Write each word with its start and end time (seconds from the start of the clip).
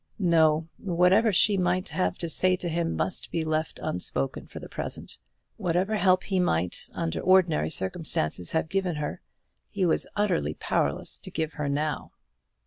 No; 0.17 0.67
whatever 0.79 1.31
she 1.31 1.57
might 1.57 1.89
have 1.89 2.17
to 2.17 2.27
say 2.27 2.55
to 2.55 2.67
him 2.69 2.95
must 2.95 3.29
be 3.29 3.43
left 3.45 3.79
unspoken 3.83 4.47
for 4.47 4.57
the 4.59 4.67
present. 4.67 5.19
Whatever 5.57 5.97
help 5.97 6.23
he 6.23 6.39
might, 6.39 6.89
under 6.95 7.19
ordinary 7.19 7.69
circumstances, 7.69 8.53
have 8.53 8.67
given 8.67 8.95
her, 8.95 9.21
he 9.71 9.85
was 9.85 10.07
utterly 10.15 10.55
powerless 10.55 11.19
to 11.19 11.29
give 11.29 11.53
her 11.53 11.69
now. 11.69 12.13